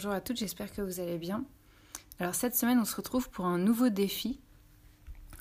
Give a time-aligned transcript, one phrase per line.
[0.00, 1.44] bonjour à toutes, j'espère que vous allez bien.
[2.20, 4.40] Alors cette semaine, on se retrouve pour un nouveau défi.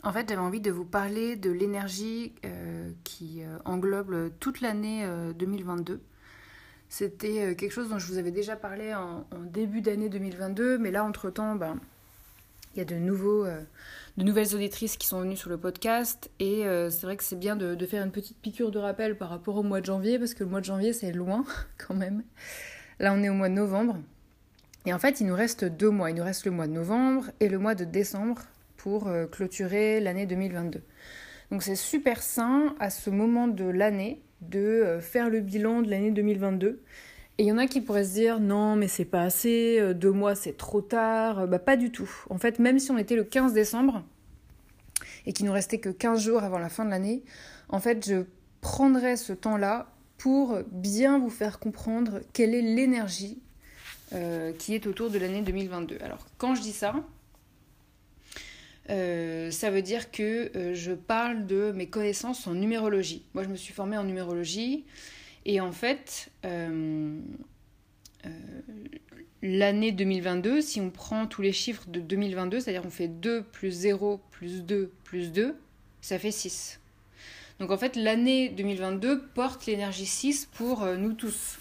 [0.03, 5.07] En fait, j'avais envie de vous parler de l'énergie euh, qui euh, englobe toute l'année
[5.37, 5.93] 2022.
[5.93, 5.97] Euh,
[6.89, 11.05] C'était quelque chose dont je vous avais déjà parlé en, début d'année 2022, mais là,
[11.05, 11.79] entre-temps, ben,
[12.75, 16.63] il y a de, nouveaux, de nouvelles auditrices qui sont venues sur le podcast, et
[16.89, 19.63] c'est vrai que c'est bien de, faire une petite piqûre de rappel par rapport au
[19.63, 21.45] mois de janvier, parce que le mois de janvier, c'est loin
[21.77, 22.23] quand même.
[22.99, 23.95] Là, on est au mois de novembre.
[24.85, 26.09] Et en fait, il nous reste deux mois.
[26.09, 28.41] Il nous reste le mois de novembre et le mois de décembre
[28.77, 30.81] pour euh, clôturer l'année 2022.
[31.51, 35.89] Donc c'est super sain à ce moment de l'année de euh, faire le bilan de
[35.89, 36.81] l'année 2022.
[37.37, 39.93] Et il y en a qui pourraient se dire non mais c'est pas assez, euh,
[39.93, 41.47] deux mois c'est trop tard.
[41.47, 42.09] Bah pas du tout.
[42.29, 44.03] En fait même si on était le 15 décembre
[45.25, 47.23] et qu'il nous restait que 15 jours avant la fin de l'année,
[47.67, 48.23] en fait je
[48.61, 53.41] prendrais ce temps-là pour bien vous faire comprendre quelle est l'énergie
[54.11, 55.99] euh, qui est autour de l'année 2022.
[56.01, 56.95] Alors quand je dis ça,
[58.89, 63.23] euh, ça veut dire que euh, je parle de mes connaissances en numérologie.
[63.35, 64.83] Moi, je me suis formée en numérologie
[65.45, 66.31] et en fait,
[69.43, 73.71] l'année 2022, si on prend tous les chiffres de 2022, c'est-à-dire on fait 2 plus
[73.71, 75.55] 0 plus 2 plus 2,
[76.01, 76.79] ça fait 6.
[77.59, 81.59] Donc en fait, l'année 2022 porte l'énergie 6 pour nous tous.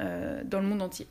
[0.00, 1.06] Euh, dans le monde entier.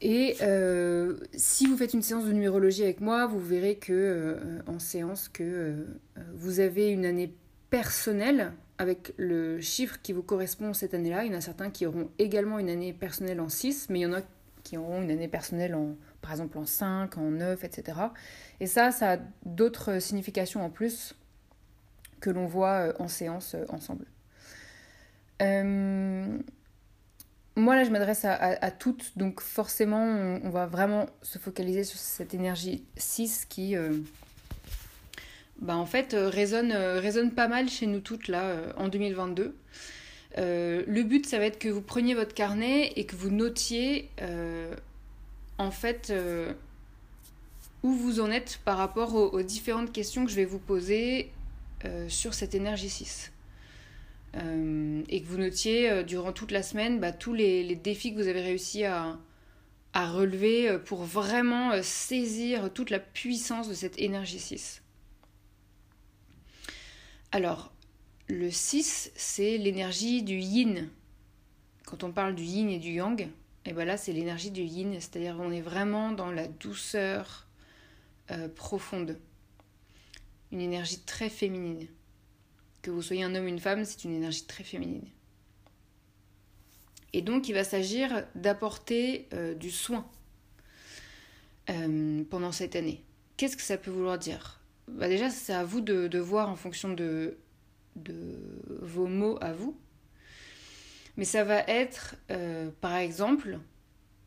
[0.00, 4.60] Et euh, si vous faites une séance de numérologie avec moi, vous verrez que euh,
[4.68, 5.84] en séance que
[6.32, 7.34] vous avez une année
[7.70, 11.24] personnelle avec le chiffre qui vous correspond cette année-là.
[11.24, 14.02] Il y en a certains qui auront également une année personnelle en 6, mais il
[14.02, 14.20] y en a
[14.62, 17.98] qui auront une année personnelle en, par exemple en 5, en 9, etc.
[18.60, 21.16] Et ça, ça a d'autres significations en plus
[22.20, 24.06] que l'on voit en séance ensemble.
[27.56, 32.34] Moi, là, je m'adresse à, toutes, donc forcément, on, va vraiment se focaliser sur cette
[32.34, 33.92] énergie 6 qui, euh,
[35.60, 39.54] bah, en fait, euh, résonne, euh, résonne pas mal chez nous toutes, là, en 2022.
[40.36, 44.10] le but, ça va être que vous preniez votre carnet et que vous notiez,
[45.58, 46.12] en fait,
[47.84, 51.30] où vous en êtes par rapport aux, aux, différentes questions que je vais vous poser
[52.08, 53.30] sur cette énergie 6.
[54.36, 58.20] Euh, et que vous notiez euh, durant toute la semaine bah, tous les, défis que
[58.20, 59.16] vous avez réussi à,
[59.94, 64.82] relever euh, pour vraiment saisir toute la puissance de cette énergie 6.
[67.30, 67.72] Alors,
[68.28, 70.88] le 6, c'est l'énergie du yin.
[71.84, 73.30] Quand on parle du yin et du yang, et
[73.70, 77.46] eh ben là, c'est l'énergie du yin, c'est-à-dire qu'on est vraiment dans la douceur
[78.56, 79.18] profonde.
[80.52, 81.86] Une énergie très féminine.
[82.84, 85.08] Que vous soyez un homme ou une femme, c'est une énergie très féminine.
[87.14, 90.06] Et donc, il va s'agir d'apporter euh, du soin
[91.70, 93.02] euh, pendant cette année.
[93.38, 94.60] Qu'est-ce que ça peut vouloir dire?
[94.86, 97.38] Bah Déjà, c'est à vous de, voir en fonction de,
[98.82, 99.80] vos mots à vous.
[101.16, 103.60] Mais ça va être, euh, par exemple,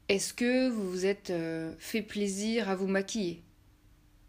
[0.10, 1.32] est-ce que vous vous êtes
[1.78, 3.44] fait plaisir à vous maquiller?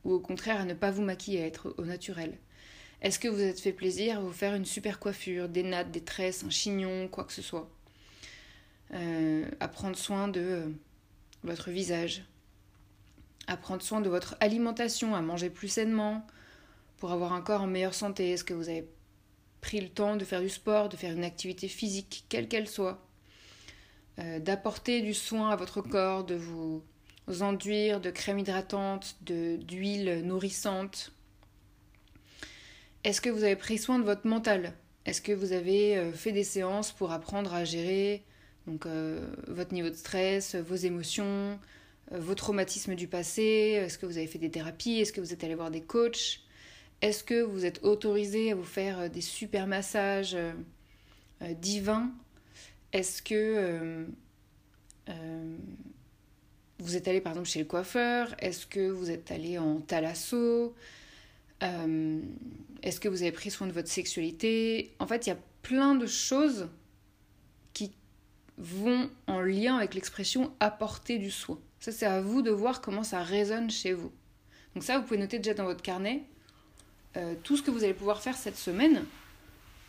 [0.05, 2.37] Ou au contraire, à ne pas vous maquiller, à être au naturel?
[3.00, 6.03] Est-ce que vous êtes fait plaisir à vous faire une super coiffure, des nattes, des
[6.03, 7.71] tresses, un chignon, quoi que ce soit?
[8.95, 10.69] Euh, À prendre soin de euh,
[11.45, 12.25] votre visage,
[13.47, 16.27] à prendre soin de votre alimentation, à manger plus sainement,
[16.97, 18.33] pour avoir un corps en meilleure santé.
[18.33, 18.89] Est-ce que vous avez
[19.61, 23.06] pris le temps de faire du sport, de faire une activité physique, quelle qu'elle soit?
[24.19, 26.83] Euh, D'apporter du soin à votre corps, de vous
[27.41, 31.12] enduire de crème hydratante, d'huile nourrissante
[33.05, 34.73] est-ce que vous avez pris soin de votre mental?
[35.06, 38.25] Est-ce que vous avez euh, fait des séances pour apprendre à gérer
[38.87, 41.59] euh, votre niveau de stress, vos émotions,
[42.11, 43.43] vos traumatismes du passé?
[43.43, 45.00] Est-ce que vous avez fait des thérapies?
[45.00, 46.41] Est-ce que vous êtes allé voir des coachs?
[47.00, 50.37] Est-ce que vous êtes autorisé à vous faire des super massages
[51.41, 52.11] divins?
[52.93, 54.05] Est-ce que
[56.81, 58.35] vous êtes allé par exemple chez le coiffeur?
[58.41, 60.75] Est-ce que vous êtes allé en thalasso?
[61.62, 62.20] Euh,
[62.82, 64.94] Est-ce que vous avez pris soin de votre sexualité?
[64.99, 66.69] En fait, il y a plein de choses
[67.72, 67.93] qui
[68.56, 71.58] vont en lien avec l'expression apporter du soin.
[71.81, 74.12] Ça, c'est à vous de voir comment ça résonne chez vous.
[74.75, 76.22] Donc ça, vous pouvez noter déjà dans votre carnet
[77.16, 79.05] euh, tout ce que vous allez pouvoir faire cette semaine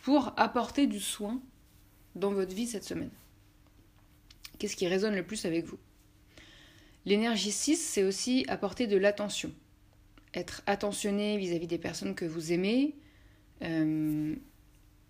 [0.04, 1.42] pour apporter du soin
[2.16, 3.12] dans votre vie cette semaine.
[4.58, 5.78] Qu'est-ce qui résonne le plus avec vous?
[7.06, 9.52] L'énergie 6, c'est aussi apporter de l'attention.
[10.34, 12.96] Être attentionné vis-à-vis des personnes que vous aimez
[13.64, 14.36] euh,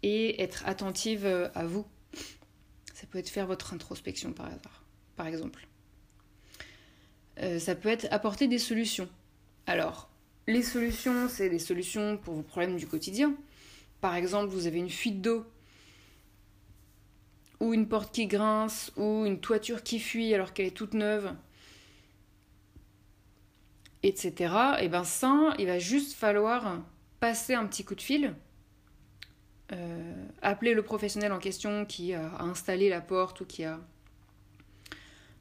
[0.01, 1.85] et être attentive à vous.
[2.93, 5.67] Ça peut être faire votre introspection par exemple.
[7.41, 9.09] Euh, ça peut être apporter des solutions.
[9.65, 10.09] Alors,
[10.47, 13.35] les solutions, c'est des solutions pour vos problèmes du quotidien.
[14.01, 15.45] Par exemple, vous avez une fuite d'eau,
[17.59, 21.33] ou une porte qui grince, ou une toiture qui fuit alors qu'elle est toute neuve
[24.03, 24.53] etc.
[24.81, 26.81] Et ben ça, il va juste falloir
[27.19, 28.33] passer un petit coup de fil,
[29.71, 33.79] euh, appeler le professionnel en question qui a installé la porte ou qui a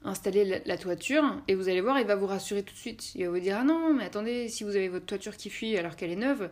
[0.04, 3.14] installé la, toiture, et vous allez voir, il va vous rassurer tout de suite.
[3.14, 5.76] Il va vous dire Ah non, mais attendez, si vous avez votre toiture qui fuit
[5.76, 6.50] alors qu'elle est neuve,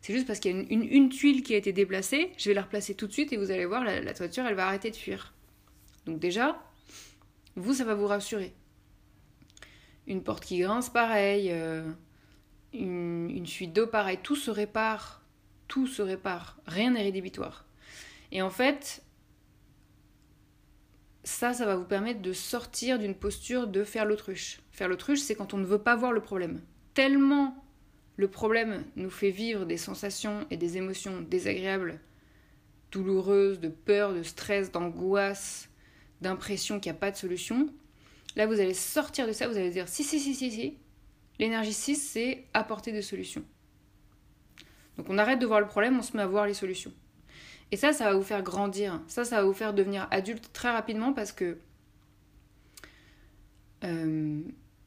[0.00, 2.62] c'est juste parce qu'il y a une, tuile qui a été déplacée, je vais la
[2.62, 5.32] replacer tout de suite et vous allez voir, la toiture, elle va arrêter de fuir.
[6.06, 6.62] Donc déjà,
[7.56, 8.52] vous, ça va vous rassurer.
[10.06, 11.48] Une porte qui grince, pareil.
[11.50, 11.90] Euh,
[12.72, 14.18] une, fuite d'eau, pareil.
[14.22, 15.22] Tout se répare.
[15.68, 16.58] Tout se répare.
[16.66, 17.66] Rien n'est rédhibitoire.
[18.32, 19.02] Et en fait,
[21.22, 24.60] ça, ça va vous permettre de sortir d'une posture de faire l'autruche.
[24.72, 26.60] Faire l'autruche, c'est quand on ne veut pas voir le problème.
[26.92, 27.64] Tellement
[28.16, 32.00] le problème nous fait vivre des sensations et des émotions désagréables,
[32.92, 35.68] douloureuses, de peur, de stress, d'angoisse,
[36.20, 37.68] d'impression qu'il n'y a pas de solution,
[38.36, 40.78] Là, vous allez sortir de ça, vous allez dire si, si, si, si, si.
[41.38, 43.44] L'énergie 6, c'est apporter des solutions.
[44.96, 46.92] Donc on arrête de voir le problème, on se met à voir les solutions.
[47.72, 49.00] Et ça, ça va vous faire grandir.
[49.08, 51.58] Ça, ça va vous faire devenir adulte très rapidement parce que
[53.82, 54.42] euh,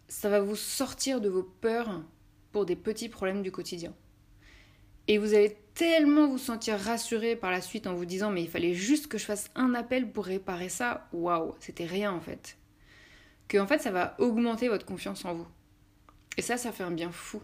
[0.07, 2.01] ça va vous sortir de vos peurs
[2.51, 3.93] pour des petits problèmes du quotidien.
[5.09, 8.49] Et vous allez tellement vous sentir rassuré par la suite en vous disant mais il
[8.49, 11.07] fallait juste que je fasse un appel pour réparer ça.
[11.13, 12.57] Waouh, c'était rien en fait
[13.47, 15.47] que en fait ça va augmenter votre confiance en vous.
[16.37, 17.41] Et ça, ça fait un bien fou.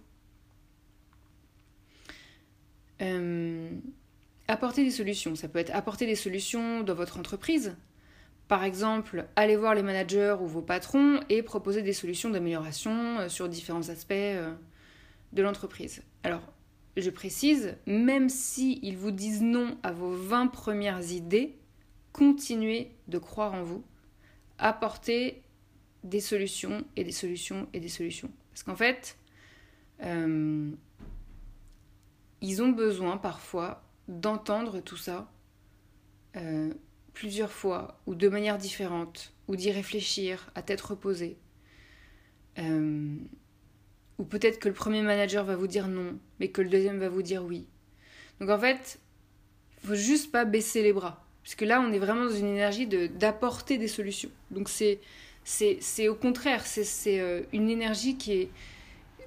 [3.02, 3.72] Euh,
[4.48, 7.76] apporter des solutions, ça peut être apporter des solutions dans votre entreprise.
[8.48, 13.30] Par exemple, aller voir les managers ou vos patrons et proposer des solutions d'amélioration euh,
[13.30, 14.54] sur différents aspects euh,
[15.32, 16.04] de l'entreprise.
[16.24, 16.42] Alors,
[16.96, 21.58] je précise, même si ils vous disent non à vos 20 premières idées,
[22.12, 23.84] continuez de croire en vous.
[24.60, 25.43] Apportez
[26.04, 28.32] des solutions et des solutions et des solutions.
[28.52, 29.18] Parce qu'en fait,
[30.04, 30.72] euh,
[32.42, 35.32] ils ont besoin parfois d'entendre tout ça
[36.36, 36.74] euh,
[37.14, 41.38] plusieurs fois ou de manière différente ou d'y réfléchir à tête reposée.
[42.60, 43.16] Euh,
[44.20, 47.10] ou peut-être que le premier manager va vous dire non, mais que le deuxième va
[47.10, 47.68] vous dire oui.
[48.40, 49.00] Donc en fait,
[49.84, 51.26] faut juste pas baisser les bras.
[51.44, 54.32] Puisque là, on est vraiment dans une énergie d'apporter des solutions.
[54.50, 55.02] Donc c'est
[55.44, 58.50] c'est au contraire, c'est euh, une énergie qui est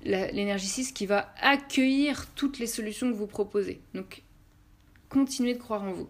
[0.05, 3.81] l'énergie 6 qui va accueillir toutes les solutions que vous proposez.
[3.95, 4.23] Donc,
[5.09, 6.09] continuez de croire en vous.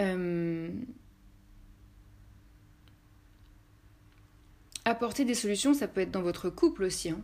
[0.00, 0.70] Euh,
[4.84, 7.10] apporter des solutions, ça peut être dans votre couple aussi.
[7.10, 7.20] Hein.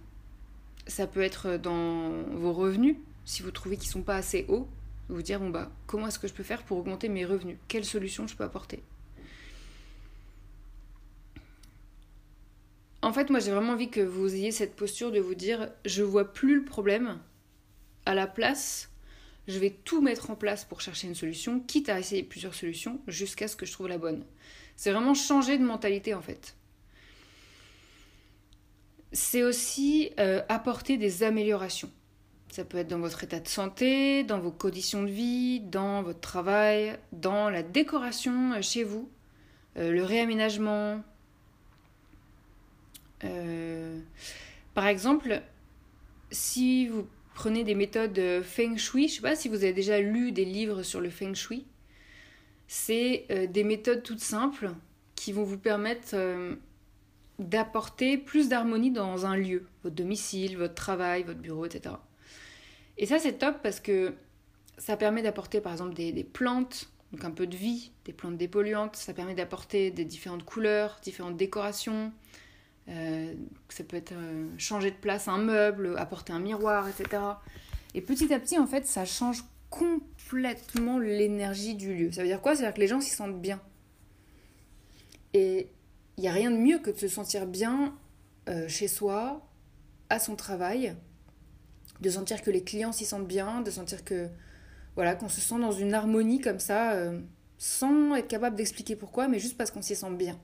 [0.86, 4.68] Ça peut être dans vos revenus, si vous trouvez qu'ils ne sont pas assez hauts.
[5.10, 7.56] Vous dire, bon bah, comment est-ce que je peux faire pour augmenter mes revenus?
[7.66, 8.82] Quelle solution je peux apporter?
[13.08, 16.02] En fait, moi j'ai vraiment envie que vous ayez cette posture de vous dire je
[16.02, 17.18] vois plus le problème.
[18.04, 18.90] À la place,
[19.46, 23.00] je vais tout mettre en place pour chercher une solution, quitte à essayer plusieurs solutions
[23.08, 24.26] jusqu'à ce que je trouve la bonne.
[24.76, 26.54] C'est vraiment changer de mentalité en fait.
[29.12, 31.90] C'est aussi euh, apporter des améliorations.
[32.50, 36.20] Ça peut être dans votre état de santé, dans vos conditions de vie, dans votre
[36.20, 39.10] travail, dans la décoration euh, chez vous,
[39.78, 41.02] euh, le réaménagement,
[43.24, 44.00] euh,
[44.74, 45.42] par exemple,
[46.30, 50.00] si vous prenez des méthodes feng shui, je ne sais pas si vous avez déjà
[50.00, 51.66] lu des livres sur le feng shui,
[52.68, 54.70] c'est euh, des méthodes toutes simples
[55.14, 56.54] qui vont vous permettre euh,
[57.38, 61.94] d'apporter plus d'harmonie dans un lieu, votre domicile, votre travail, votre bureau, etc.
[62.98, 64.14] Et ça, c'est top parce que
[64.76, 68.96] ça permet d'apporter par exemple des, plantes, donc un peu de vie, des plantes dépolluantes,
[68.96, 72.12] ça permet d'apporter des différentes couleurs, différentes décorations.
[72.88, 73.34] Euh,
[73.68, 77.22] ça peut être euh, changer de place un meuble, apporter un miroir, etc.
[77.94, 82.12] Et petit à petit, en fait, ça change complètement l'énergie du lieu.
[82.12, 82.54] Ça veut dire quoi?
[82.54, 83.60] Ça veut dire que les gens s'y sentent bien.
[85.34, 85.70] Et
[86.16, 87.94] il n'y a rien de mieux que de se sentir bien
[88.48, 89.46] euh, chez soi,
[90.10, 90.94] à son travail,
[92.00, 94.28] de sentir que les clients s'y sentent bien, de sentir que
[94.94, 97.20] voilà qu'on se sent dans une harmonie comme ça, euh,
[97.58, 100.38] sans être capable d'expliquer pourquoi, mais juste parce qu'on s'y sent bien.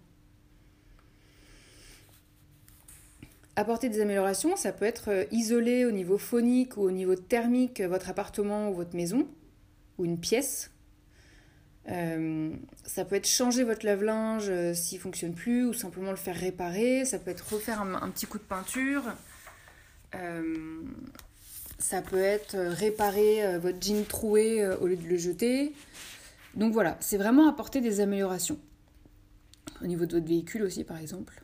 [3.56, 7.80] Apporter des améliorations, ça peut être euh, isoler au niveau phonique ou au niveau thermique
[7.80, 9.28] votre appartement ou votre maison,
[9.98, 10.70] ou une pièce,
[11.90, 12.50] euh,
[12.84, 17.04] ça peut être changer votre lave-linge euh, s'il fonctionne plus ou simplement le faire réparer.
[17.04, 19.02] Ça peut être refaire un, petit coup de peinture.
[20.14, 20.82] Euh,
[21.78, 25.74] ça peut être réparer votre jean troué au lieu de le jeter.
[26.54, 28.58] Donc voilà, c'est vraiment apporter des améliorations.
[29.82, 31.43] Au niveau de votre véhicule aussi, par exemple.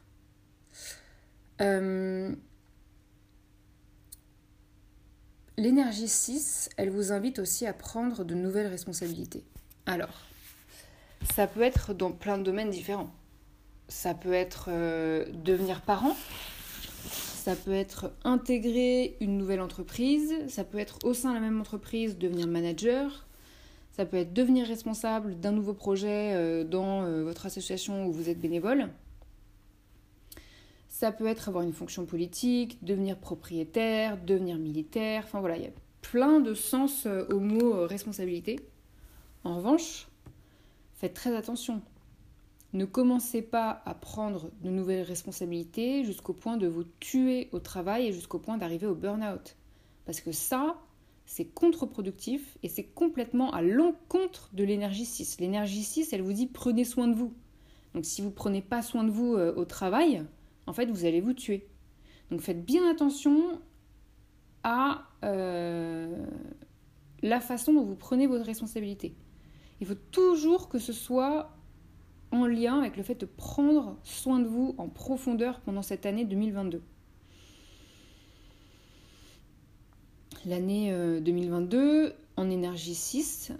[5.60, 9.44] L'énergie 6, elle vous invite aussi à prendre de nouvelles responsabilités.
[9.84, 10.22] Alors,
[11.34, 13.10] ça peut être dans plein de domaines différents.
[13.88, 16.16] Ça peut être euh, devenir parent,
[17.04, 21.60] ça peut être intégrer une nouvelle entreprise, ça peut être au sein de la même
[21.60, 23.26] entreprise devenir manager,
[23.92, 28.30] ça peut être devenir responsable d'un nouveau projet euh, dans euh, votre association où vous
[28.30, 28.88] êtes bénévole.
[31.00, 35.66] Ça peut être avoir une fonction politique, devenir propriétaire, devenir militaire, enfin voilà, il y
[35.66, 38.60] a plein de sens au mot responsabilité.
[39.44, 40.10] En revanche,
[41.00, 41.80] Faites très attention.
[42.74, 48.08] Ne commencez pas à prendre de nouvelles responsabilités jusqu'au point de vous tuer au travail
[48.08, 49.56] et jusqu'au point d'arriver au burn-out.
[50.04, 50.76] Parce que ça,
[51.24, 55.40] c'est contre-productif et c'est complètement à l'encontre de l'énergie 6.
[55.40, 57.32] L'énergie 6, elle vous dit prenez soin de vous.
[57.94, 60.22] Donc si vous ne prenez pas soin de vous euh, au travail,
[60.70, 61.66] en fait, vous allez vous tuer.
[62.30, 63.60] Donc faites bien attention
[64.62, 66.24] à euh,
[67.22, 69.16] la façon dont vous prenez votre responsabilité.
[69.80, 71.56] Il faut toujours que ce soit
[72.30, 76.24] en lien avec le fait de prendre soin de vous en profondeur pendant cette année
[76.24, 76.80] 2022.
[80.46, 83.52] L'année 2022, euh, en énergie 6,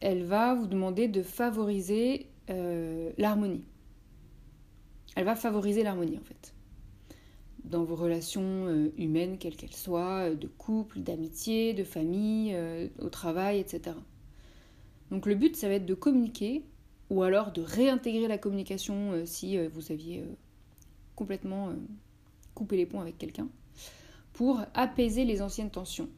[0.00, 3.64] elle va vous demander de favoriser euh, l'harmonie.
[5.16, 6.52] Elle va favoriser l'harmonie en fait.
[7.68, 12.56] Dans vos relations euh, humaines, quelles qu'elles soient, de couple, d'amitié, de famille,
[12.98, 13.94] au travail, etc.
[15.10, 16.64] Donc le but, ça va être de communiquer
[17.10, 20.26] ou alors de réintégrer la communication euh, si euh, vous aviez euh,
[21.16, 21.72] complètement
[22.54, 23.48] coupé les ponts avec quelqu'un
[24.32, 26.08] pour apaiser les anciennes tensions.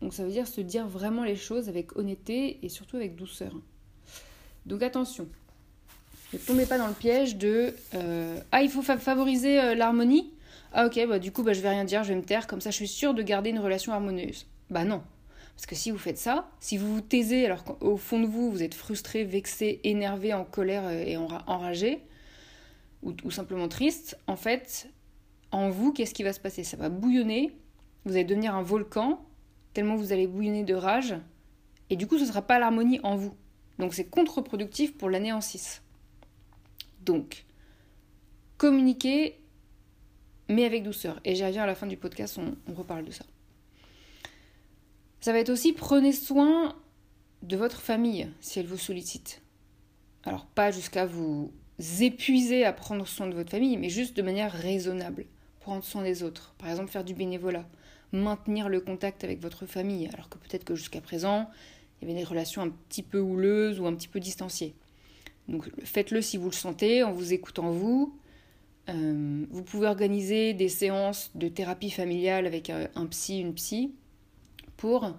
[0.00, 3.52] Donc ça veut dire se dire vraiment les choses avec honnêteté et surtout avec douceur.
[4.66, 5.26] Donc attention,
[6.32, 7.74] ne tombez pas dans le piège de
[8.52, 10.30] ah il faut favoriser l'harmonie.
[10.78, 12.60] Ah ok bah du coup bah, je vais rien dire, je vais me taire comme
[12.60, 14.46] ça je suis sûre de garder une relation harmonieuse.
[14.68, 15.02] Bah non,
[15.54, 18.50] parce que si vous faites ça, si vous vous taisez alors qu'au fond de vous,
[18.50, 22.02] vous êtes frustré, vexé, énervé, en colère euh, et enragé,
[23.02, 24.90] ou, simplement triste, en fait,
[25.50, 26.62] en vous, qu'est-ce qui va se passer?
[26.62, 27.56] Ça va bouillonner,
[28.04, 29.24] vous allez devenir un volcan,
[29.72, 31.14] tellement vous allez bouillonner de rage,
[31.88, 33.34] et du coup, ce ne sera pas l'harmonie en vous.
[33.78, 35.82] Donc c'est contre-productif pour l'année en 6.
[37.00, 37.46] Donc,
[38.58, 39.40] communiquez,
[40.48, 41.20] mais avec douceur.
[41.24, 43.24] Et reviens à la fin du podcast, on reparle de ça.
[45.20, 46.76] Ça va être aussi prenez soin
[47.42, 49.42] de votre famille si elle vous sollicite.
[50.24, 51.52] Alors pas jusqu'à vous
[52.00, 55.26] épuiser à prendre soin de votre famille, mais juste de manière raisonnable.
[55.60, 56.54] Prendre soin des autres.
[56.58, 57.66] Par exemple faire du bénévolat.
[58.12, 61.50] Maintenir le contact avec votre famille, alors que peut-être que jusqu'à présent,
[62.00, 64.74] il y avait des relations un petit peu houleuses ou un petit peu distanciées.
[65.48, 68.16] Donc faites-le si vous le sentez, en vous écoutant vous.
[68.88, 73.92] Euh, vous pouvez organiser des séances de thérapie familiale avec euh, un psy, une psy,
[74.76, 75.14] pour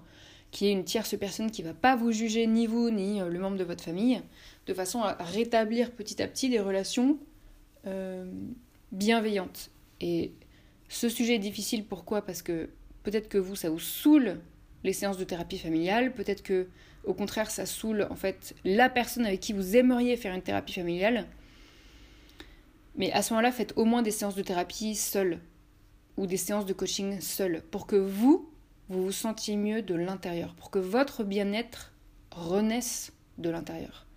[0.52, 3.22] qu'il y ait une tierce personne qui ne va pas vous juger, ni vous, ni
[3.22, 4.22] euh, le membre de votre famille,
[4.68, 7.18] de façon à rétablir petit à petit des relations
[8.92, 9.70] bienveillantes.
[10.02, 10.34] Et
[10.90, 12.22] ce sujet est difficile, pourquoi?
[12.22, 12.68] Parce que
[13.04, 14.42] peut-être que vous, ça vous saoule
[14.84, 16.68] les séances de thérapie familiale, peut-être que
[17.06, 20.74] au contraire, ça saoule en fait la personne avec qui vous aimeriez faire une thérapie
[20.74, 21.26] familiale.
[22.98, 25.40] Mais à ce moment-là, faites au moins des séances de thérapie seules
[26.18, 28.50] ou des séances de coaching seules pour que vous,
[28.90, 31.94] vous vous sentiez mieux de l'intérieur, pour que votre bien-être
[32.32, 34.08] renaisse de l'intérieur.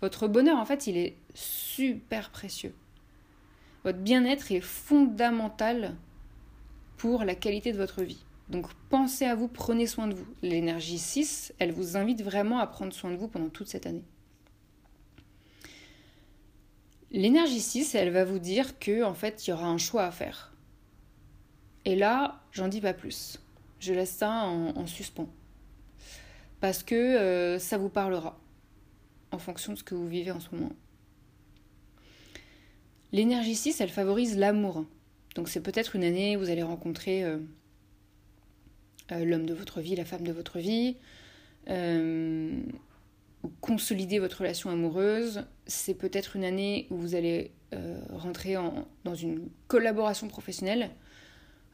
[0.00, 2.74] Votre bonheur, en fait, il est super précieux.
[3.84, 5.94] Votre bien-être est fondamental
[6.96, 8.24] pour la qualité de votre vie.
[8.48, 10.26] Donc pensez à vous, prenez soin de vous.
[10.42, 14.04] L'énergie 6, elle vous invite vraiment à prendre soin de vous pendant toute cette année.
[17.12, 20.10] L'énergie 6, elle va vous dire que en fait, il y aura un choix à
[20.10, 20.54] faire.
[21.84, 23.38] Et là, j'en dis pas plus.
[23.80, 25.28] Je laisse ça en, suspens.
[26.60, 28.40] Parce que euh, ça vous parlera
[29.30, 30.72] en fonction de ce que vous vivez en ce moment.
[33.10, 34.86] L'énergie 6, elle favorise l'amour.
[35.34, 37.38] Donc c'est peut-être une année où vous allez rencontrer euh,
[39.10, 40.96] euh, l'homme de votre vie, la femme de votre vie,
[43.60, 45.44] consolider votre relation amoureuse.
[45.66, 47.52] C'est peut-être une année où vous allez
[48.10, 48.54] rentrer
[49.04, 50.90] dans une collaboration professionnelle.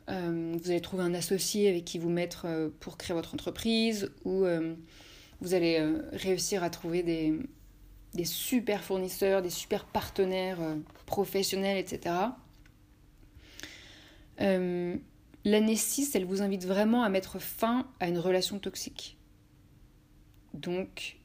[0.06, 4.44] vous allez trouver un associé avec qui vous mettre pour créer votre entreprise ou
[5.40, 7.34] vous allez réussir à trouver des,
[8.14, 12.14] des super fournisseurs, des super partenaires euh, professionnels, etc.
[14.40, 14.96] Euh,
[15.44, 19.16] L'année 6, elle vous invite vraiment à mettre fin à une relation toxique.
[20.52, 21.17] Donc,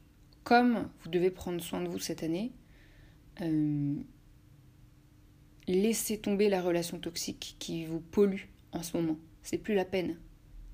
[0.44, 2.52] comme vous devez prendre soin de vous cette année,
[3.40, 3.96] euh,
[5.66, 9.18] laissez tomber la relation toxique qui vous pollue en ce moment.
[9.42, 10.18] C'est plus la peine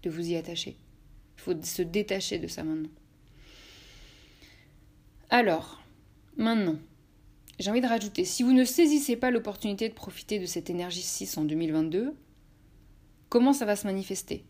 [0.03, 0.77] de vous y attacher.
[1.39, 2.91] Il faut se détacher de ça maintenant.
[5.31, 5.81] Alors,
[6.41, 6.77] Maintenant,
[7.59, 11.03] j'ai envie de rajouter, si vous ne saisissez pas l'opportunité de profiter de cette énergie
[11.03, 12.15] 6 en 2022,
[13.29, 14.47] comment ça va se manifester?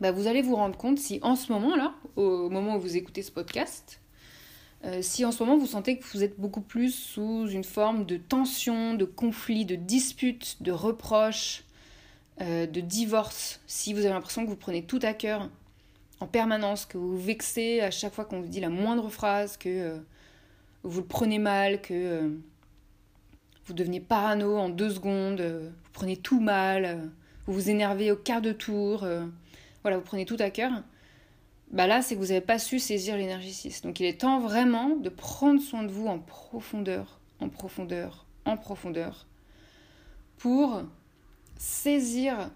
[0.00, 3.22] Bah, Vous allez vous rendre compte si en ce moment-là, au moment où vous écoutez
[3.22, 4.00] ce podcast,
[4.84, 8.04] euh, si en ce moment vous sentez que vous êtes beaucoup plus sous une forme
[8.04, 11.64] de tension, de conflit, de dispute, de reproche,
[12.40, 15.48] euh, de divorce, si vous avez l'impression que vous prenez tout à cœur
[16.20, 19.56] en permanence, que vous vous vexez à chaque fois qu'on vous dit la moindre phrase,
[19.56, 19.98] que euh,
[20.82, 22.30] vous le prenez mal, que
[23.64, 27.10] vous devenez parano en deux secondes, vous prenez tout mal,
[27.46, 29.06] vous vous énervez au quart de tour,
[29.80, 30.72] voilà, vous prenez tout à cœur,
[31.74, 33.82] bah là, c'est que vous n'avez pas su saisir l'énergie 6.
[33.82, 38.56] Donc il est temps vraiment de prendre soin de vous en profondeur, en profondeur, en
[38.56, 39.26] profondeur,
[40.38, 40.82] pour
[41.58, 42.50] saisir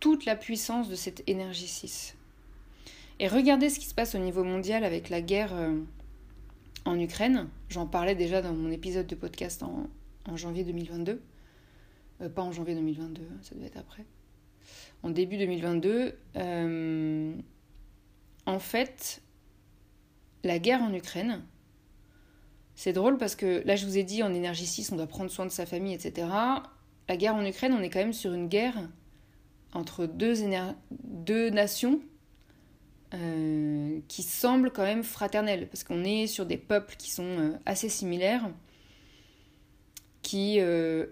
[0.00, 2.16] toute la puissance de cette énergie 6.
[3.20, 5.52] Et regardez ce qui se passe au niveau mondial avec la guerre
[6.84, 7.48] en Ukraine.
[7.68, 9.88] J'en parlais déjà dans mon épisode de podcast en,
[10.36, 11.22] janvier 2022.
[12.20, 14.04] Euh, pas en janvier 2022, ça devait être après.
[15.02, 17.34] En début 2022, euh,
[18.46, 19.22] en fait,
[20.42, 21.42] la guerre en Ukraine,
[22.74, 25.30] c'est drôle parce que là, je vous ai dit, en énergie 6, on doit prendre
[25.30, 26.28] soin de sa famille, etc.
[27.08, 28.88] La guerre en Ukraine, on est quand même sur une guerre
[29.72, 30.34] entre deux,
[30.90, 32.00] deux nations
[33.14, 37.52] euh, qui semble quand même fraternelle, parce qu'on est sur des peuples qui sont euh,
[37.64, 38.50] assez similaires,
[40.22, 41.06] qui euh,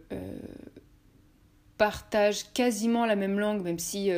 [1.79, 4.11] partagent quasiment la même langue, même si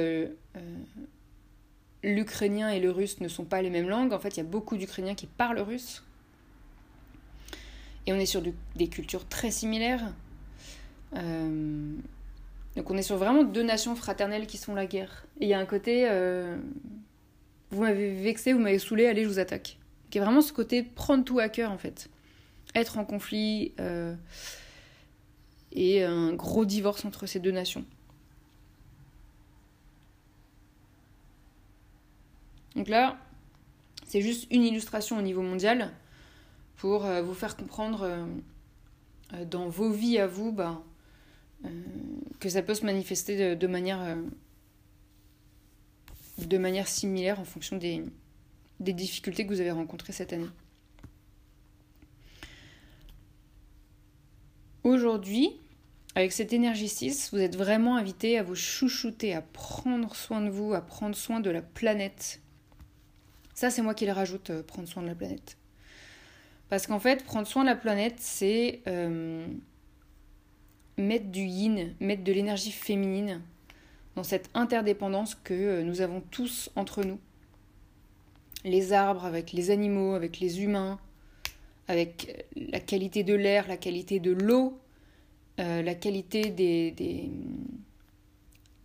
[2.05, 4.13] l'ukrainien et le russe ne sont pas les mêmes langues.
[4.13, 6.05] En fait, il y a beaucoup d'Ukrainiens qui parlent russe.
[8.07, 8.43] Et on est sur
[8.77, 10.13] des cultures très similaires.
[11.13, 15.27] donc on est sur vraiment deux nations fraternelles qui sont la guerre.
[15.41, 16.07] Et il y a un côté
[17.75, 19.79] vous m'avez vexé, vous m'avez saoulé, allez, je vous attaque.
[20.11, 22.09] Qui est vraiment ce côté prendre tout à cœur en fait.
[22.75, 24.15] Être en conflit euh,
[25.73, 27.85] et un gros divorce entre ces deux nations.
[32.77, 33.19] Donc là,
[34.07, 35.93] c'est juste une illustration au niveau mondial
[36.77, 40.83] pour euh, vous faire comprendre euh, dans vos vies à vous bah,
[42.41, 44.17] que ça peut se manifester de manière
[46.39, 48.05] de manière similaire en fonction des,
[48.81, 50.49] des difficultés que vous avez rencontrées cette année.
[54.83, 55.51] Aujourd'hui,
[56.15, 60.51] avec cette énergie 6, vous êtes vraiment invité à vous chouchouter, à prendre soin de
[60.51, 62.43] vous, à prendre soin de la planète.
[63.55, 65.57] Ça, c'est moi qui le rajoute, euh, prendre soin de la planète.
[66.69, 69.47] Parce qu'en fait, prendre soin de la planète, c'est euh,
[70.99, 73.41] mettre du yin, mettre de l'énergie féminine
[74.17, 77.21] dans cette interdépendance que euh, nous avons tous entre nous.
[78.65, 80.99] Les arbres avec les animaux, avec les humains,
[81.87, 84.81] avec la qualité de l'air, la qualité de l'eau,
[85.59, 86.91] la qualité des,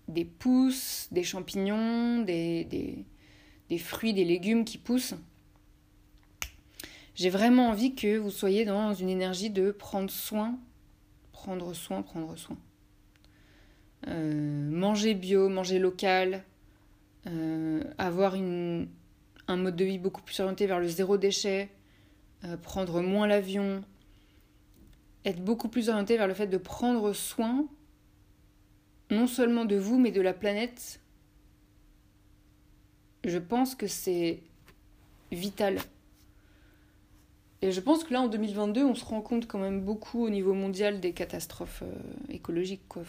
[0.09, 3.05] des, pousses, des champignons, des,
[3.69, 5.15] des fruits, des légumes qui poussent.
[7.15, 10.57] J'ai vraiment envie que vous soyez dans une énergie de prendre soin,
[11.31, 12.57] prendre soin, prendre soin.
[14.07, 16.43] Euh, manger bio, manger local,
[17.27, 21.69] euh, avoir un mode de vie beaucoup plus orienté vers le zéro déchet,
[22.45, 23.83] euh, prendre moins l'avion,
[25.25, 27.67] être beaucoup plus orienté vers le fait de prendre soin
[29.11, 31.01] non seulement de vous, mais de la planète,
[33.23, 34.39] je pense que c'est
[35.31, 35.77] vital.
[37.61, 40.29] Et je pense que là, en 2022, on se rend compte quand même beaucoup au
[40.29, 41.93] niveau mondial des catastrophes euh,
[42.29, 42.87] écologiques.
[42.87, 43.03] Quoi.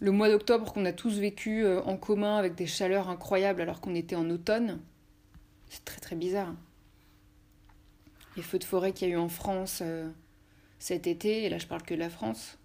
[0.00, 3.80] Le mois d'octobre qu'on a tous vécu euh, en commun avec des chaleurs incroyables alors
[3.80, 4.80] qu'on était en automne,
[5.68, 6.52] c'est très très bizarre.
[8.36, 10.10] Les feux de forêt qu'il y a eu en France euh,
[10.80, 12.58] cet été, et là je parle que de la France.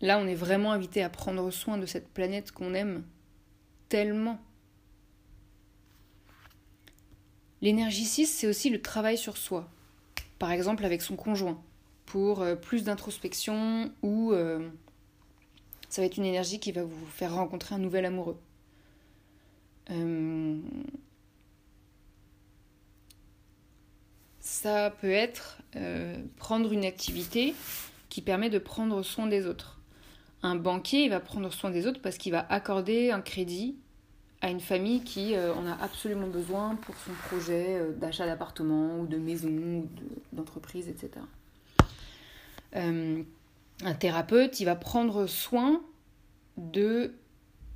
[0.00, 3.04] Là, on est vraiment invité à prendre soin de cette planète qu'on aime
[3.88, 4.40] tellement.
[7.62, 9.68] L'énergie 6, c'est aussi le travail sur soi.
[10.38, 11.62] Par exemple avec son conjoint,
[12.10, 14.68] pour euh, plus d'introspection ou euh,
[15.88, 18.38] ça va être une énergie qui va vous faire rencontrer un nouvel amoureux.
[19.90, 20.58] Euh,
[24.40, 25.62] ça peut être
[26.36, 27.54] prendre une activité
[28.08, 29.79] qui permet de prendre soin des autres.
[30.42, 33.76] Un banquier, il va prendre soin des autres parce qu'il va accorder un crédit
[34.40, 39.00] à une famille qui euh, en a absolument besoin pour son projet euh, d'achat d'appartement
[39.00, 39.88] ou de maison ou
[40.32, 41.10] d'entreprise, etc.
[42.76, 43.22] Euh,
[43.84, 45.82] un thérapeute, il va prendre soin
[46.56, 47.14] de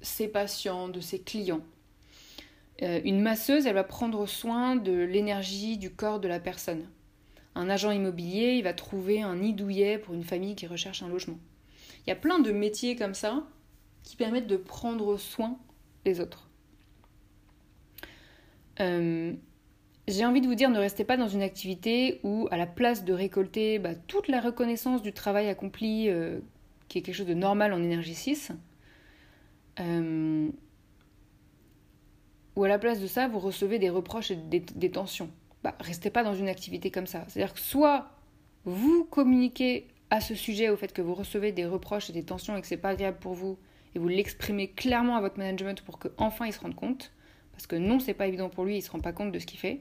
[0.01, 1.63] ses patients, de ses clients.
[2.81, 6.87] une masseuse, elle va prendre soin de l'énergie du corps de la personne.
[7.55, 9.55] Un agent immobilier, il va trouver un nid
[10.05, 11.39] pour une famille qui recherche un logement.
[12.07, 13.45] Il y a plein de métiers comme ça
[14.03, 15.59] qui permettent de prendre soin
[16.05, 16.49] des autres.
[18.81, 19.33] Euh,
[20.07, 23.05] j'ai envie de vous dire, ne restez pas dans une activité où, à la place
[23.05, 26.41] de récolter bah, toute la reconnaissance du travail accompli, euh,
[26.89, 28.53] qui est quelque chose de normal en énergie 6,
[29.81, 30.49] euh,
[32.57, 35.31] ou à la place de ça, vous recevez des reproches et des, tensions.
[35.63, 37.25] Bah, restez pas dans une activité comme ça.
[37.29, 38.11] C'est-à-dire que soit
[38.65, 42.57] vous communiquez à ce sujet au fait que vous recevez des reproches et des tensions
[42.57, 43.59] et que c'est pas agréable pour vous,
[43.97, 47.13] et vous l'exprimez clairement à votre management pour qu'enfin ils se rendent compte,
[47.51, 49.47] parce que non, c'est pas évident pour lui, il se rend pas compte de ce
[49.47, 49.81] qu'il fait.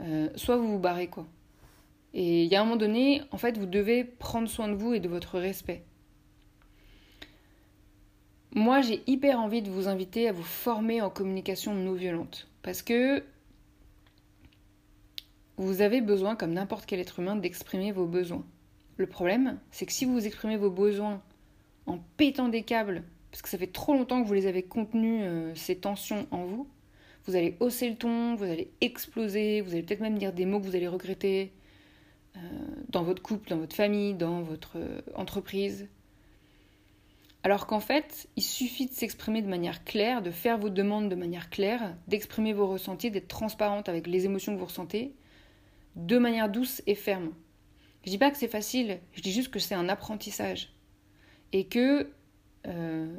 [0.00, 1.26] Euh, soit vous vous barrez, quoi.
[2.12, 4.92] Et il y a un moment donné, en fait, vous devez prendre soin de vous
[4.92, 5.84] et de votre respect.
[8.52, 12.46] Moi, j'ai hyper envie de vous inviter à vous former en communication non violente.
[12.62, 13.24] Parce que
[15.56, 18.44] vous avez besoin, comme n'importe quel être humain, d'exprimer vos besoins.
[18.96, 21.22] Le problème, c'est que si vous exprimez vos besoins
[21.86, 23.02] en pétant des câbles
[23.34, 26.44] parce que ça fait trop longtemps que vous les avez contenus, euh, ces tensions en
[26.44, 26.68] vous,
[27.26, 30.60] vous allez hausser le ton, vous allez exploser, vous allez peut-être même dire des mots
[30.60, 31.52] que vous allez regretter
[32.36, 32.40] euh,
[32.90, 35.88] dans votre couple, dans votre famille, dans votre euh, entreprise.
[37.42, 41.16] Alors qu'en fait, il suffit de s'exprimer de manière claire, de faire vos demandes de
[41.16, 45.12] manière claire, d'exprimer vos ressentis, d'être transparente avec les émotions que vous ressentez,
[45.96, 47.32] de manière douce et ferme.
[48.04, 50.72] Je dis pas que c'est facile, je dis juste que c'est un apprentissage.
[51.52, 52.10] Et que
[52.66, 53.16] euh,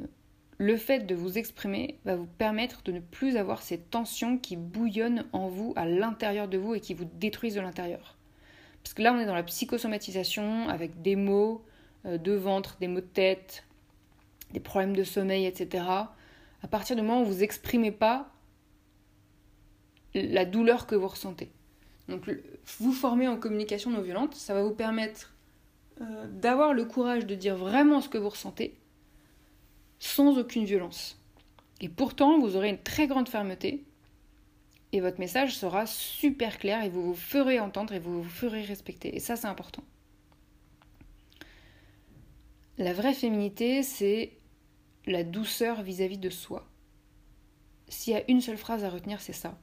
[0.58, 4.56] le fait de vous exprimer va vous permettre de ne plus avoir ces tensions qui
[4.56, 8.16] bouillonnent en vous, à l'intérieur de vous et qui vous détruisent de l'intérieur.
[8.82, 11.64] Parce que là, on est dans la psychosomatisation avec des mots
[12.04, 13.64] euh, de ventre, des maux de tête,
[14.52, 15.84] des problèmes de sommeil, etc.
[16.62, 18.32] À partir du moment où vous exprimez pas
[20.14, 21.50] la douleur que vous ressentez.
[22.08, 22.30] Donc,
[22.78, 25.34] vous former en communication non violente, ça va vous permettre
[26.00, 28.76] euh, d'avoir le courage de dire vraiment ce que vous ressentez
[29.98, 31.18] sans aucune violence.
[31.80, 33.84] Et pourtant, vous aurez une très grande fermeté
[34.92, 38.62] et votre message sera super clair et vous vous ferez entendre et vous vous ferez
[38.62, 39.14] respecter.
[39.14, 39.82] Et ça, c'est important.
[42.78, 44.32] La vraie féminité, c'est
[45.06, 46.66] la douceur vis-à-vis de soi.
[47.88, 49.58] S'il y a une seule phrase à retenir, c'est ça.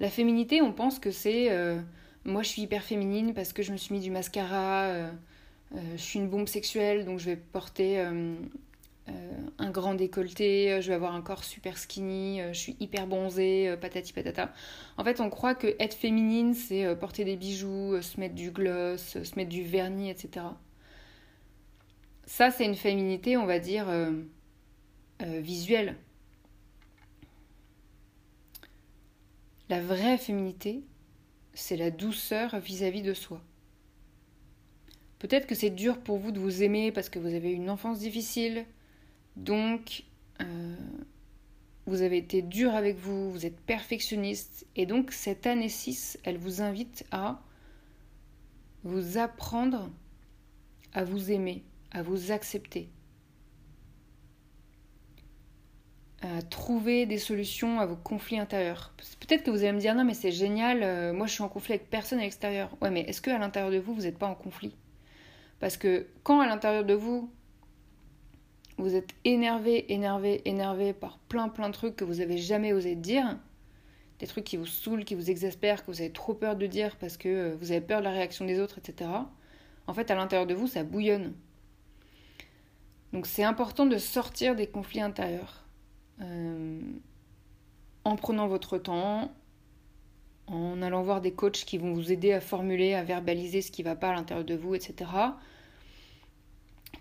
[0.00, 1.80] La féminité, on pense que c'est euh,
[2.24, 5.10] moi je suis hyper féminine parce que je me suis mis du mascara, euh,
[5.74, 8.04] euh, je suis une bombe sexuelle donc je vais porter
[9.58, 14.12] un grand décolleté, je vais avoir un corps super skinny, je suis hyper bronzée, patati
[14.12, 14.52] patata.
[14.98, 19.22] En fait, on croit que être féminine, c'est porter des bijoux, se mettre du gloss,
[19.22, 20.44] se mettre du vernis, etc.
[22.26, 23.86] Ça, c'est une féminité, on va dire,
[25.20, 25.96] visuelle.
[29.68, 30.82] La vraie féminité,
[31.54, 33.42] c'est la douceur vis-à-vis -vis de soi.
[35.18, 37.98] Peut-être que c'est dur pour vous de vous aimer parce que vous avez une enfance
[37.98, 38.64] difficile,
[39.36, 40.04] donc,
[40.40, 40.76] euh,
[41.86, 44.66] vous avez été dur avec vous, vous êtes perfectionniste.
[44.76, 47.42] Et donc, cette année 6, elle vous invite à
[48.84, 49.90] vous apprendre
[50.92, 52.88] à vous aimer, à vous accepter.
[56.22, 58.92] À trouver des solutions à vos conflits intérieurs.
[59.20, 61.48] Peut-être que vous allez me dire non mais c'est génial, euh, moi je suis en
[61.48, 62.76] conflit avec personne à l'extérieur.
[62.82, 64.74] Ouais mais est-ce que à l'intérieur de vous vous n'êtes pas en conflit?
[65.60, 67.30] Parce que quand à l'intérieur de vous
[68.78, 72.94] vous êtes énervé, énervé, énervé par plein plein de trucs que vous avez jamais osé
[72.96, 73.38] dire,
[74.18, 76.96] des trucs qui vous saoulent, qui vous exaspèrent, que vous avez trop peur de dire
[76.96, 79.10] parce que euh, vous avez peur de la réaction des autres, etc.
[79.86, 81.34] En fait, à l'intérieur de vous, ça bouillonne.
[83.12, 85.67] Donc c'est important de sortir des conflits intérieurs.
[86.20, 86.80] Euh,
[88.04, 89.30] en prenant votre temps,
[90.46, 93.82] en allant voir des coachs qui vont vous aider à formuler, à verbaliser ce qui
[93.82, 95.10] ne va pas à l'intérieur de vous, etc.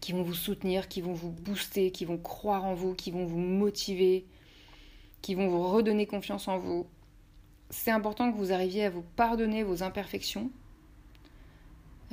[0.01, 3.25] Qui vont vous soutenir, qui vont vous booster, qui vont croire en vous, qui vont
[3.25, 4.25] vous motiver,
[5.21, 6.86] qui vont vous redonner confiance en vous.
[7.69, 10.51] C'est important que vous arriviez à vous pardonner vos imperfections.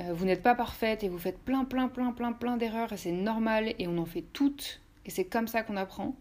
[0.01, 2.97] Euh, vous n'êtes pas parfaite et vous faites plein, plein, plein, plein, plein d'erreurs et
[2.97, 6.15] c'est normal et on en fait toutes et c'est comme ça qu'on apprend.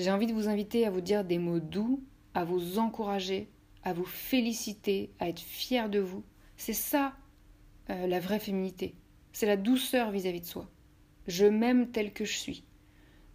[0.00, 3.50] J'ai envie de vous inviter à vous dire des mots doux, à vous encourager,
[3.82, 6.24] à vous féliciter, à être fier de vous.
[6.56, 7.12] C'est ça
[7.90, 8.94] euh, la vraie féminité.
[9.34, 10.70] C'est la douceur vis-à-vis de soi.
[11.28, 12.64] Je m'aime tel que je suis.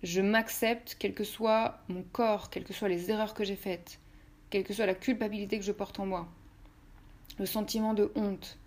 [0.01, 3.99] Je m'accepte, quel que soit mon corps, quelles que soient les erreurs que j'ai faites,
[4.49, 6.27] quelle que soit la culpabilité que je porte en moi,
[7.37, 8.57] le sentiment de honte,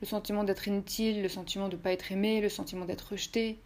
[0.00, 3.60] le sentiment d'être inutile, le sentiment de ne pas être aimé, le sentiment d'être rejeté.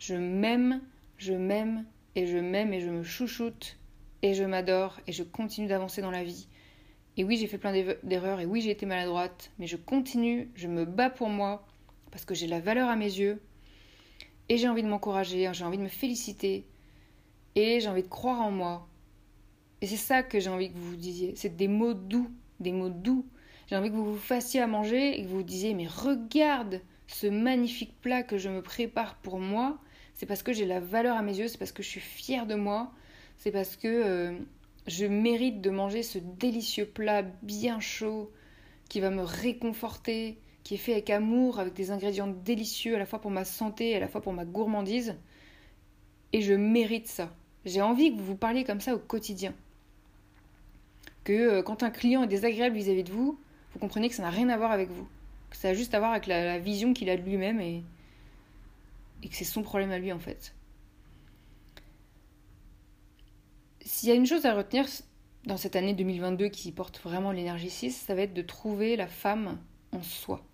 [0.00, 0.80] Je m'aime,
[1.16, 1.84] je m'aime
[2.16, 3.78] et je m'aime et je me chouchoute
[4.22, 6.48] et je m'adore et je continue d'avancer dans la vie.
[7.16, 10.68] Et oui, j'ai fait plein d'erreurs et oui, j'ai été maladroite, mais je continue, je
[10.68, 11.66] me bats pour moi
[12.10, 13.40] parce que j'ai la valeur à mes yeux
[14.48, 16.66] et j'ai envie de m'encourager, j'ai envie de me féliciter
[17.54, 18.88] et j'ai envie de croire en moi.
[19.80, 22.72] Et c'est ça que j'ai envie que vous vous disiez, c'est des mots doux, des
[22.72, 23.26] mots doux.
[23.68, 26.80] J'ai envie que vous vous fassiez à manger et que vous vous disiez mais regarde
[27.06, 29.78] ce magnifique plat que je me prépare pour moi
[30.20, 32.44] c'est parce que j'ai la valeur à mes yeux, c'est parce que je suis fière
[32.46, 32.92] de moi,
[33.38, 34.38] c'est parce que euh,
[34.86, 38.30] je mérite de manger ce délicieux plat bien chaud
[38.90, 43.06] qui va me réconforter, qui est fait avec amour, avec des ingrédients délicieux à la
[43.06, 45.16] fois pour ma santé et à la fois pour ma gourmandise.
[46.34, 47.34] Et je mérite ça.
[47.64, 49.54] J'ai envie que vous vous parliez comme ça au quotidien.
[51.24, 53.40] Que euh, quand un client est désagréable vis-à-vis de vous,
[53.72, 55.08] vous comprenez que ça n'a rien à voir avec vous.
[55.48, 57.84] Que ça a juste à voir avec la vision qu'il a de lui-même et,
[59.22, 60.54] et que c'est son problème à lui en fait.
[63.82, 64.86] S'il y a une chose à retenir
[65.44, 69.08] dans cette année 2022 qui porte vraiment l'énergie 6, ça va être de trouver la
[69.08, 69.58] femme
[69.92, 70.44] en soi.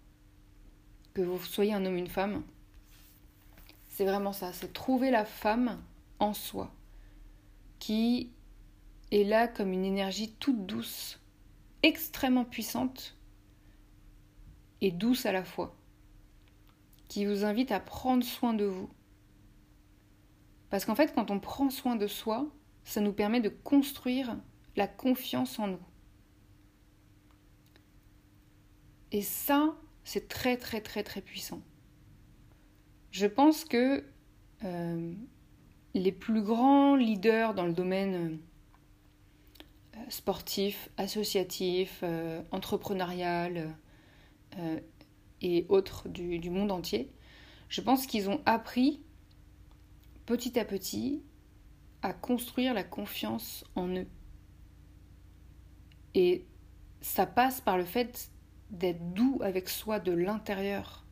[1.14, 2.42] Que vous soyez un homme une femme,
[3.88, 5.82] c'est vraiment ça, c'est trouver la femme
[6.18, 6.72] en soi,
[7.78, 8.30] qui
[9.10, 11.20] est là comme une énergie toute douce,
[11.82, 13.16] extrêmement puissante
[14.80, 15.74] et douce à la fois
[17.08, 18.90] qui vous invite à prendre soin de vous.
[20.70, 22.46] Parce qu'en fait, quand on prend soin de soi,
[22.84, 24.36] ça nous permet de construire
[24.76, 25.86] la confiance en nous.
[29.12, 31.62] Et ça, c'est très très très très puissant.
[33.10, 34.04] Je pense que
[34.64, 35.14] euh,
[35.94, 38.38] les plus grands leaders dans le domaine
[39.96, 43.74] euh, sportif, associatif, euh, entrepreneurial,
[45.42, 47.10] et autres du, monde entier,
[47.68, 49.00] je pense qu'ils ont appris
[50.24, 51.22] petit à petit
[52.02, 54.06] à construire la confiance en eux.
[56.14, 56.46] Et
[57.00, 58.30] ça passe par le fait
[58.70, 61.04] d'être doux avec soi de l'intérieur.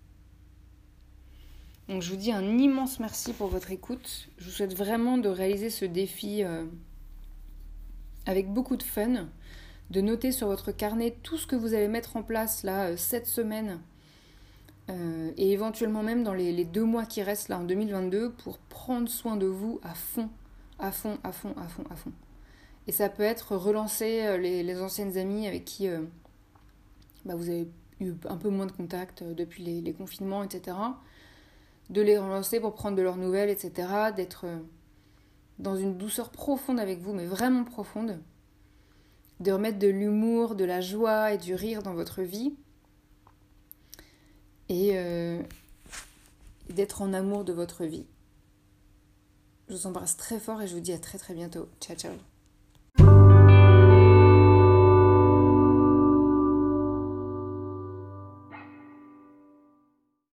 [1.89, 4.29] Donc je vous dis un immense merci pour votre écoute.
[4.39, 6.65] Je vous souhaite vraiment de réaliser ce défi euh,
[8.25, 9.29] avec beaucoup de fun,
[9.91, 12.97] de noter sur votre carnet tout ce que vous allez mettre en place là euh,
[12.97, 13.81] cette semaine
[14.91, 19.09] euh, et éventuellement même dans les, deux mois qui restent là en 2022 pour prendre
[19.09, 20.29] soin de vous à fond,
[20.79, 22.13] à fond, à fond, à fond, à fond.
[22.87, 26.03] Et ça peut être relancer euh, les, anciennes amies avec qui euh,
[27.25, 27.67] bah, vous avez
[28.01, 30.77] eu un peu moins de contact depuis les, confinements, etc.
[31.89, 33.89] De les relancer pour prendre de leurs nouvelles, etc.
[34.15, 34.45] D'être
[35.59, 38.21] dans une douceur profonde avec vous, mais vraiment profonde.
[39.41, 42.55] De remettre de l'humour, de la joie et du rire dans votre vie
[44.69, 45.43] et euh,
[46.71, 48.07] d'être en amour de votre vie.
[49.69, 51.69] Je vous embrasse très fort et je vous dis à très très bientôt.
[51.81, 52.34] Ciao ciao.